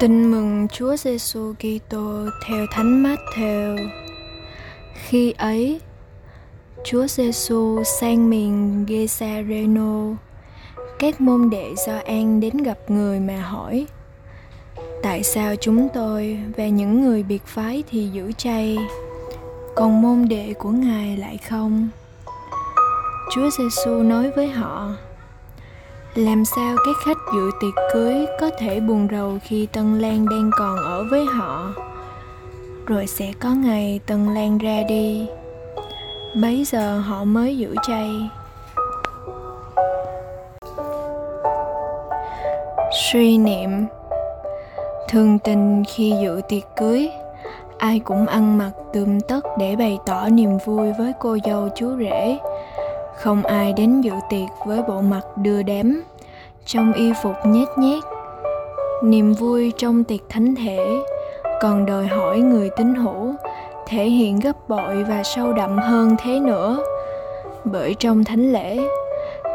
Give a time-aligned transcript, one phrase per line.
[0.00, 3.88] Tin mừng Chúa Giêsu Kitô theo Thánh Matthew.
[4.94, 5.80] Khi ấy,
[6.84, 10.16] Chúa Giêsu sang miền Gesareno.
[10.98, 13.86] Các môn đệ do An đến gặp người mà hỏi:
[15.02, 18.78] Tại sao chúng tôi và những người biệt phái thì giữ chay,
[19.74, 21.88] còn môn đệ của Ngài lại không?
[23.34, 24.90] Chúa Giêsu nói với họ:
[26.16, 30.50] làm sao các khách dự tiệc cưới có thể buồn rầu khi tân Lan đang
[30.58, 31.72] còn ở với họ?
[32.86, 35.26] Rồi sẽ có ngày tân Lan ra đi.
[36.34, 38.10] Bấy giờ họ mới giữ chay.
[43.12, 43.70] Suy niệm.
[45.08, 47.10] Thường tình khi dự tiệc cưới,
[47.78, 51.96] ai cũng ăn mặc tươm tất để bày tỏ niềm vui với cô dâu chú
[51.98, 52.38] rể
[53.16, 56.02] không ai đến dự tiệc với bộ mặt đưa đám
[56.66, 58.04] trong y phục nhét nhét.
[59.02, 61.02] Niềm vui trong tiệc thánh thể,
[61.60, 63.34] còn đòi hỏi người tín hữu,
[63.86, 66.78] thể hiện gấp bội và sâu đậm hơn thế nữa.
[67.64, 68.78] Bởi trong thánh lễ,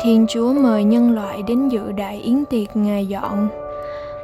[0.01, 3.47] thiên chúa mời nhân loại đến dự đại yến tiệc ngài dọn.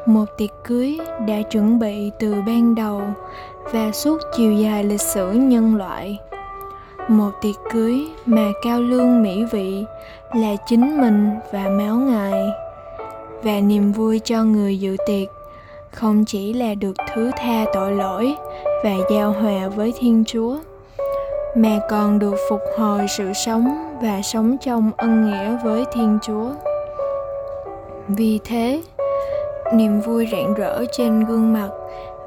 [0.05, 3.01] Một tiệc cưới đã chuẩn bị từ ban đầu
[3.71, 6.19] và suốt chiều dài lịch sử nhân loại
[7.07, 9.85] một tiệc cưới mà cao lương mỹ vị
[10.35, 12.49] là chính mình và máu ngài.
[13.43, 15.27] Và niềm vui cho người dự tiệc
[15.91, 18.35] không chỉ là được thứ tha tội lỗi
[18.83, 20.57] và giao hòa với thiên chúa,
[21.55, 26.49] mà còn được phục hồi sự sống và sống trong ân nghĩa với thiên chúa.
[28.07, 28.81] Vì thế,
[29.73, 31.69] niềm vui rạng rỡ trên gương mặt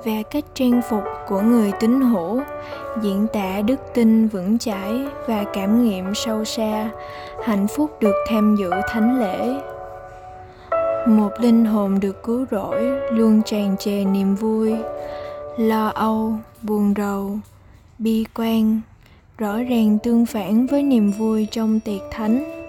[0.05, 2.41] và cách trang phục của người tín hữu,
[3.03, 6.91] diễn tả đức tin vững chãi và cảm nghiệm sâu xa,
[7.45, 9.61] hạnh phúc được tham dự thánh lễ.
[11.07, 14.75] Một linh hồn được cứu rỗi luôn tràn trề niềm vui,
[15.57, 17.39] lo âu, buồn rầu,
[17.99, 18.81] bi quan,
[19.39, 22.61] rõ ràng tương phản với niềm vui trong tiệc thánh.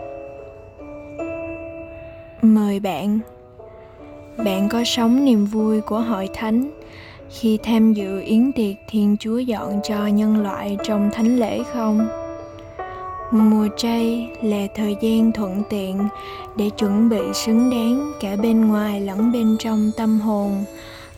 [2.41, 3.19] Mời bạn
[4.37, 6.69] bạn có sống niềm vui của hội thánh
[7.39, 12.07] khi tham dự yến tiệc thiên chúa dọn cho nhân loại trong thánh lễ không?
[13.31, 16.07] Mùa chay là thời gian thuận tiện
[16.55, 20.63] để chuẩn bị xứng đáng cả bên ngoài lẫn bên trong tâm hồn,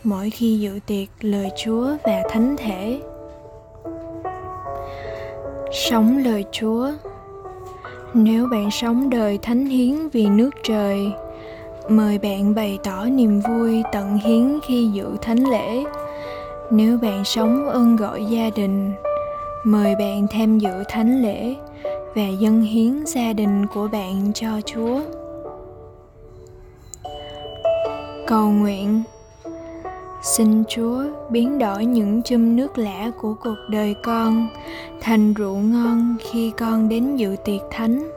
[0.04, 3.00] mỗi khi dự tiệc, lời chúa và thánh thể.
[5.72, 6.90] Sống lời chúa.
[8.14, 11.12] Nếu bạn sống đời thánh hiến vì nước trời,
[11.88, 15.84] mời bạn bày tỏ niềm vui tận hiến khi dự thánh lễ
[16.70, 18.92] nếu bạn sống ơn gọi gia đình,
[19.64, 21.54] mời bạn tham dự thánh lễ
[22.14, 25.00] và dâng hiến gia đình của bạn cho chúa.
[28.26, 29.02] Cầu nguyện.
[30.22, 34.48] Xin chúa biến đổi những chum nước lã của cuộc đời con
[35.00, 38.10] thành rượu ngon khi con đến dự tiệc thánh.